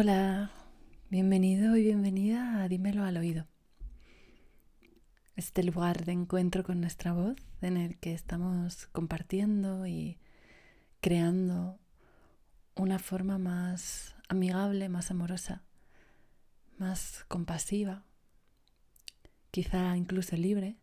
[0.00, 0.52] Hola,
[1.10, 3.48] bienvenido y bienvenida a Dímelo al oído.
[5.34, 10.20] Este lugar de encuentro con nuestra voz en el que estamos compartiendo y
[11.00, 11.80] creando
[12.76, 15.64] una forma más amigable, más amorosa,
[16.78, 18.04] más compasiva,
[19.50, 20.76] quizá incluso libre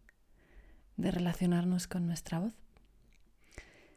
[0.98, 2.54] de relacionarnos con nuestra voz.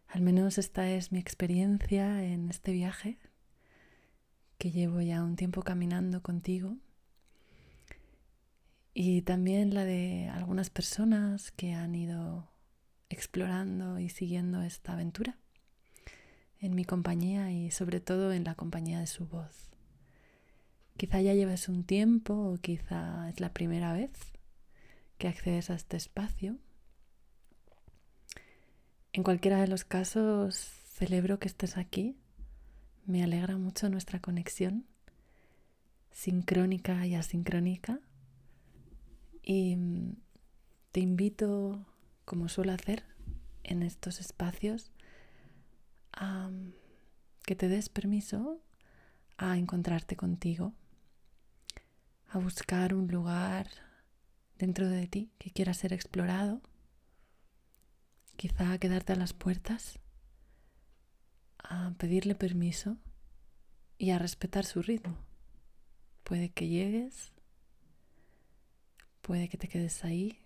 [0.06, 3.18] Al menos esta es mi experiencia en este viaje
[4.58, 6.76] que llevo ya un tiempo caminando contigo
[8.92, 12.50] y también la de algunas personas que han ido
[13.08, 15.38] explorando y siguiendo esta aventura
[16.60, 19.70] en mi compañía y sobre todo en la compañía de su voz.
[20.96, 24.10] Quizá ya lleves un tiempo o quizá es la primera vez
[25.16, 26.58] que accedes a este espacio.
[29.12, 32.16] En cualquiera de los casos, celebro que estés aquí
[33.08, 34.84] me alegra mucho nuestra conexión
[36.12, 38.00] sincrónica y asincrónica.
[39.42, 40.16] Y mm,
[40.92, 41.86] te invito,
[42.26, 43.04] como suelo hacer
[43.64, 44.92] en estos espacios,
[46.12, 46.74] a mm,
[47.46, 48.60] que te des permiso
[49.38, 50.74] a encontrarte contigo,
[52.28, 53.68] a buscar un lugar
[54.58, 56.60] dentro de ti que quiera ser explorado,
[58.36, 59.98] quizá quedarte a las puertas
[61.58, 62.96] a pedirle permiso
[63.98, 65.16] y a respetar su ritmo.
[66.24, 67.32] Puede que llegues,
[69.22, 70.38] puede que te quedes ahí.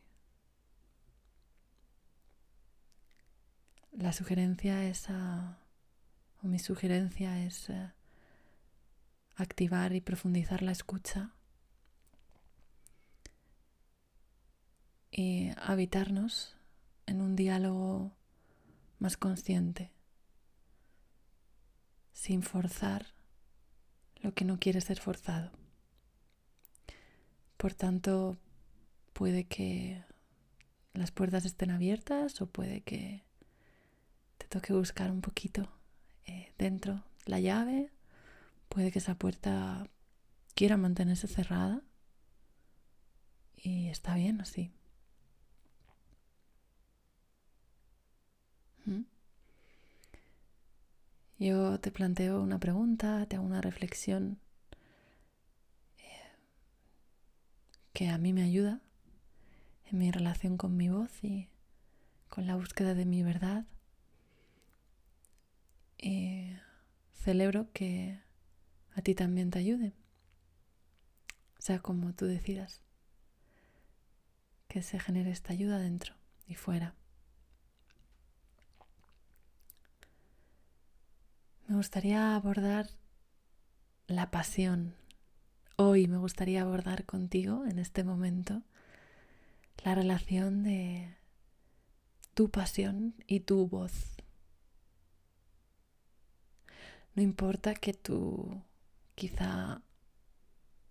[3.93, 7.93] La sugerencia es, o mi sugerencia es eh,
[9.37, 11.35] activar y profundizar la escucha
[15.11, 16.57] y habitarnos
[17.07, 18.13] en un diálogo
[18.99, 19.91] más consciente
[22.13, 23.07] sin forzar
[24.21, 25.51] lo que no quiere ser forzado.
[27.57, 28.37] Por tanto,
[29.13, 30.05] puede que
[30.95, 33.25] las puertas estén abiertas o puede que
[34.39, 35.69] te toque buscar un poquito
[36.27, 37.91] eh, dentro la llave,
[38.69, 39.87] puede que esa puerta
[40.55, 41.83] quiera mantenerse cerrada
[43.57, 44.73] y está bien así.
[48.85, 49.03] ¿Mm?
[51.43, 54.39] Yo te planteo una pregunta, te hago una reflexión
[55.99, 56.37] eh,
[57.93, 58.81] que a mí me ayuda
[59.91, 61.49] en mi relación con mi voz y
[62.29, 63.67] con la búsqueda de mi verdad.
[65.99, 66.53] Y
[67.13, 68.21] celebro que
[68.95, 69.95] a ti también te ayude,
[71.59, 72.83] sea como tú decidas,
[74.69, 76.15] que se genere esta ayuda dentro
[76.47, 76.95] y fuera.
[81.73, 82.91] Me gustaría abordar
[84.07, 84.95] la pasión.
[85.77, 88.61] Hoy me gustaría abordar contigo en este momento
[89.83, 91.17] la relación de
[92.35, 94.19] tu pasión y tu voz.
[97.15, 98.61] No importa que tú
[99.15, 99.81] quizá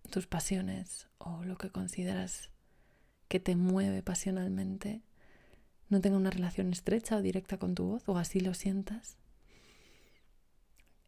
[0.09, 2.50] tus pasiones o lo que consideras
[3.28, 5.03] que te mueve pasionalmente
[5.90, 9.21] no tenga una relación estrecha o directa con tu voz o así lo sientas.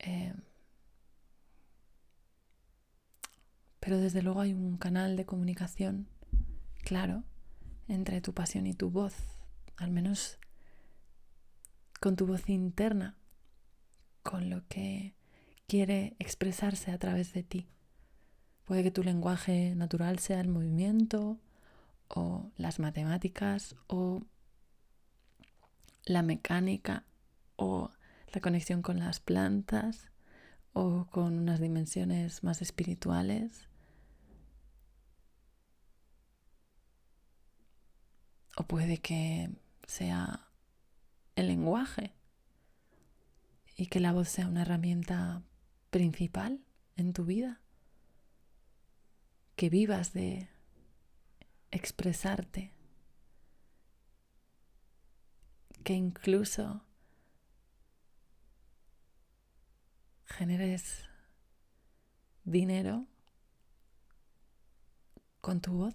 [0.05, 0.33] Eh,
[3.79, 6.07] pero desde luego hay un canal de comunicación
[6.83, 7.23] claro
[7.87, 9.13] entre tu pasión y tu voz,
[9.77, 10.39] al menos
[11.99, 13.17] con tu voz interna,
[14.23, 15.15] con lo que
[15.67, 17.67] quiere expresarse a través de ti.
[18.65, 21.39] Puede que tu lenguaje natural sea el movimiento
[22.07, 24.21] o las matemáticas o
[26.05, 27.05] la mecánica
[27.55, 27.91] o
[28.33, 30.11] la conexión con las plantas
[30.73, 33.69] o con unas dimensiones más espirituales.
[38.57, 39.51] O puede que
[39.85, 40.47] sea
[41.35, 42.15] el lenguaje
[43.75, 45.43] y que la voz sea una herramienta
[45.91, 46.65] principal
[46.95, 47.61] en tu vida.
[49.55, 50.49] Que vivas de
[51.69, 52.73] expresarte.
[55.83, 56.83] Que incluso
[60.33, 61.05] generes
[62.43, 63.05] dinero
[65.41, 65.93] con tu voz.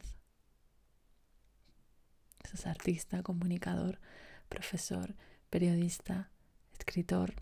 [2.44, 4.00] Seas artista, comunicador,
[4.48, 5.14] profesor,
[5.50, 6.30] periodista,
[6.78, 7.34] escritor.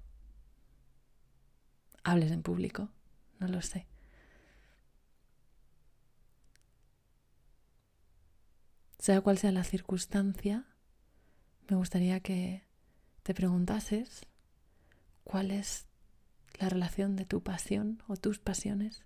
[2.02, 2.88] Hables en público,
[3.38, 3.86] no lo sé.
[8.98, 10.64] Sea cual sea la circunstancia,
[11.68, 12.64] me gustaría que
[13.22, 14.26] te preguntases
[15.24, 15.85] cuál es
[16.58, 19.04] la relación de tu pasión o tus pasiones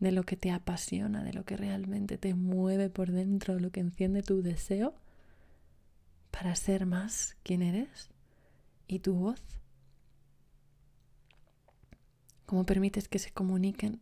[0.00, 3.80] de lo que te apasiona, de lo que realmente te mueve por dentro, lo que
[3.80, 4.94] enciende tu deseo
[6.30, 8.10] para ser más quien eres
[8.88, 9.40] y tu voz.
[12.46, 14.00] ¿Cómo permites que se comuniquen?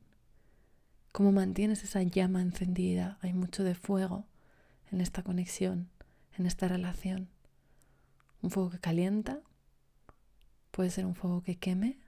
[1.12, 3.19] ¿Cómo mantienes esa llama encendida?
[3.21, 4.25] Hay mucho de fuego
[4.91, 5.88] en esta conexión,
[6.38, 7.29] en esta relación.
[8.43, 9.41] Un fuego que calienta,
[10.71, 11.99] puede ser un fuego que queme.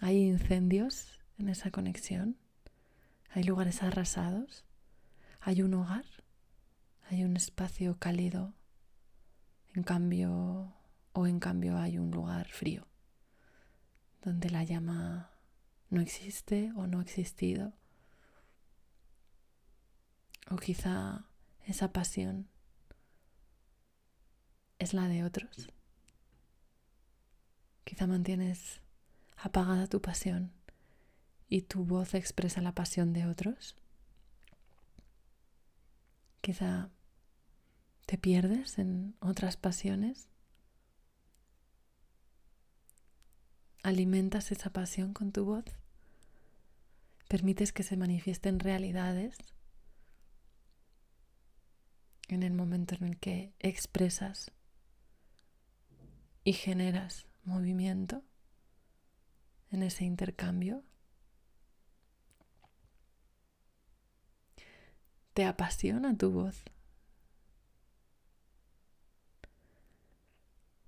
[0.00, 2.36] Hay incendios en esa conexión.
[3.30, 4.64] Hay lugares arrasados.
[5.40, 6.06] Hay un hogar.
[7.10, 8.54] Hay un espacio cálido.
[9.74, 10.74] En cambio,
[11.12, 12.86] o en cambio hay un lugar frío,
[14.22, 15.30] donde la llama
[15.90, 17.72] no existe o no ha existido.
[20.50, 21.26] O quizá
[21.66, 22.48] esa pasión
[24.78, 25.70] es la de otros.
[27.84, 28.80] Quizá mantienes
[29.42, 30.52] apagada tu pasión
[31.48, 33.76] y tu voz expresa la pasión de otros.
[36.40, 36.90] Quizá
[38.06, 40.28] te pierdes en otras pasiones.
[43.82, 45.64] Alimentas esa pasión con tu voz.
[47.28, 49.36] Permites que se manifiesten realidades
[52.28, 54.52] en el momento en el que expresas
[56.44, 58.22] y generas movimiento
[59.70, 60.82] en ese intercambio.
[65.34, 66.64] ¿Te apasiona tu voz?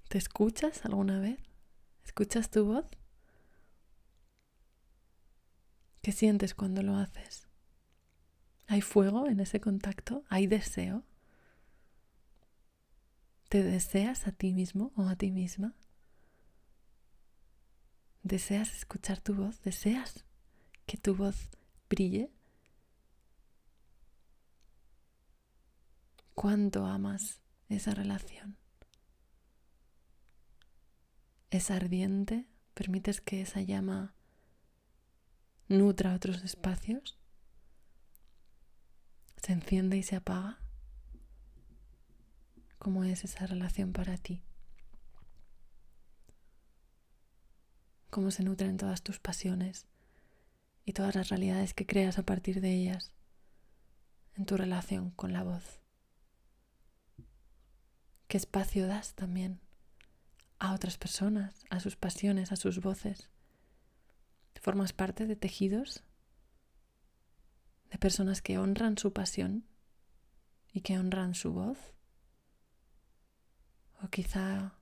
[0.09, 1.41] ¿Te escuchas alguna vez?
[2.05, 2.87] ¿Escuchas tu voz?
[6.03, 7.49] ¿Qué sientes cuando lo haces?
[8.67, 10.25] ¿Hay fuego en ese contacto?
[10.29, 11.05] ¿Hay deseo?
[13.49, 15.75] ¿Te deseas a ti mismo o a ti misma?
[18.23, 19.61] ¿Deseas escuchar tu voz?
[19.63, 20.25] ¿Deseas
[20.87, 21.51] que tu voz
[21.91, 22.31] brille?
[26.35, 28.57] ¿Cuánto amas esa relación?
[31.51, 32.47] ¿Es ardiente?
[32.75, 34.15] ¿Permites que esa llama
[35.69, 37.19] nutra otros espacios?
[39.43, 40.61] ¿Se enciende y se apaga?
[42.79, 44.45] ¿Cómo es esa relación para ti?
[48.13, 49.87] ¿Cómo se nutren todas tus pasiones
[50.85, 53.15] y todas las realidades que creas a partir de ellas
[54.35, 55.81] en tu relación con la voz?
[58.29, 59.63] ¿Qué espacio das también
[60.59, 63.31] a otras personas, a sus pasiones, a sus voces?
[64.61, 66.05] ¿Formas parte de tejidos
[67.89, 69.65] de personas que honran su pasión
[70.71, 71.79] y que honran su voz?
[74.03, 74.82] O quizá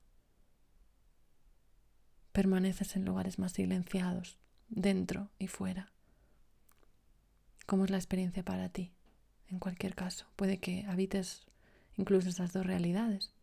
[2.31, 4.37] permaneces en lugares más silenciados,
[4.69, 5.91] dentro y fuera.
[7.65, 8.93] ¿Cómo es la experiencia para ti?
[9.49, 11.45] En cualquier caso, puede que habites
[11.97, 13.33] incluso esas dos realidades.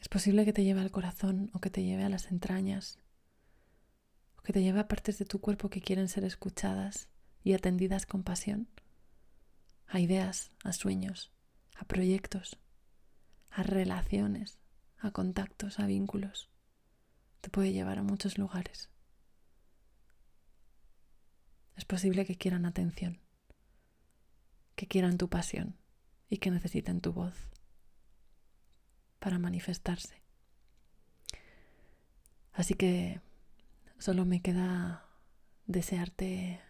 [0.00, 2.98] Es posible que te lleve al corazón o que te lleve a las entrañas,
[4.38, 7.08] o que te lleve a partes de tu cuerpo que quieren ser escuchadas
[7.44, 8.68] y atendidas con pasión
[9.86, 11.30] a ideas, a sueños,
[11.74, 12.58] a proyectos,
[13.50, 14.58] a relaciones,
[14.98, 16.50] a contactos, a vínculos.
[17.40, 18.90] Te puede llevar a muchos lugares.
[21.76, 23.20] Es posible que quieran atención,
[24.76, 25.76] que quieran tu pasión
[26.28, 27.34] y que necesiten tu voz
[29.18, 30.22] para manifestarse.
[32.52, 33.20] Así que
[33.98, 35.08] solo me queda
[35.66, 36.60] desearte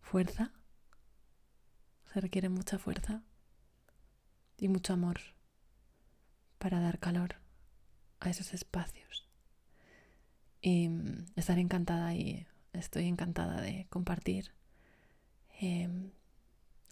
[0.00, 0.52] fuerza
[2.12, 3.22] se requiere mucha fuerza
[4.60, 5.20] y mucho amor
[6.58, 7.36] para dar calor
[8.20, 9.28] a esos espacios.
[10.60, 14.52] Y mm, estar encantada y estoy encantada de compartir
[15.58, 16.12] em,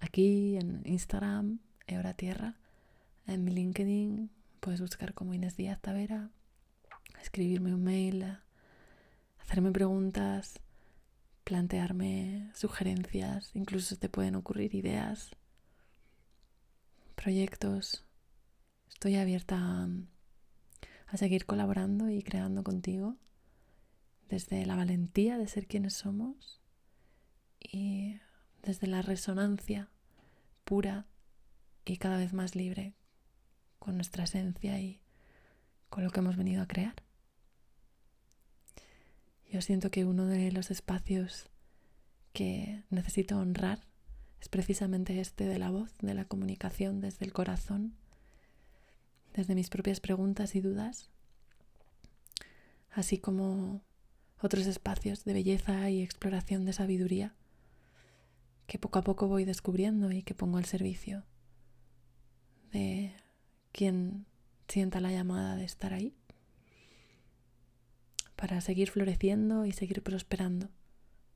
[0.00, 2.56] aquí en Instagram, Eura Tierra,
[3.26, 6.30] en mi LinkedIn, puedes buscar como Inés Díaz Tavera,
[7.20, 8.38] escribirme un mail,
[9.38, 10.60] hacerme preguntas
[11.48, 15.30] plantearme sugerencias, incluso te pueden ocurrir ideas,
[17.18, 18.04] proyectos.
[18.88, 23.16] Estoy abierta a, seguir colaborando y creando contigo
[24.28, 26.60] desde la valentía de ser quienes somos
[27.58, 28.20] y
[28.62, 29.88] desde la resonancia
[30.64, 31.06] pura
[31.84, 32.94] y cada vez más libre
[33.78, 35.00] con nuestra esencia y
[35.88, 37.02] con lo que hemos venido a crear.
[39.50, 41.48] Yo siento que uno de los espacios
[42.32, 43.87] que necesito honrar
[44.40, 47.94] es precisamente este de la voz, de la comunicación desde el corazón,
[49.34, 51.10] desde mis propias preguntas y dudas,
[52.90, 53.82] así como
[54.40, 57.34] otros espacios de belleza y exploración de sabiduría
[58.66, 61.24] que poco a poco voy descubriendo y que pongo al servicio
[62.70, 63.14] de
[63.72, 64.26] quien
[64.68, 66.14] sienta la llamada de estar ahí
[68.36, 70.68] para seguir floreciendo y seguir prosperando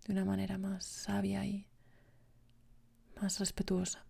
[0.07, 1.67] de una manera más sabia y
[3.23, 4.05] más respetuosa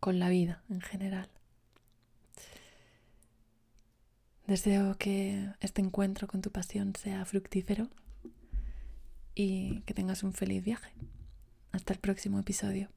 [0.00, 1.28] con la vida en general.
[4.46, 7.88] Deseo que este encuentro con tu pasión sea fructífero
[9.36, 10.92] y que tengas un feliz viaje.
[11.70, 12.88] Hasta el próximo episodio.